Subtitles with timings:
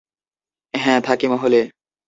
[0.73, 1.59] হ্যাঁ, থাকি মহলে!